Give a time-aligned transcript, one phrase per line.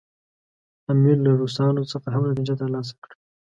[0.91, 3.15] امیر له روسانو څخه هم نتیجه ترلاسه کړه.